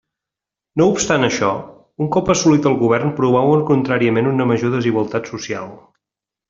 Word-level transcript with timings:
No 0.81 0.87
obstant 0.93 1.27
això, 1.27 1.49
un 2.05 2.09
cop 2.17 2.33
assolit 2.35 2.67
el 2.71 2.79
govern 2.81 3.15
promouen 3.21 3.63
contràriament 3.71 4.33
una 4.35 4.53
major 4.55 4.77
desigualtat 4.79 5.35
social. 5.37 5.75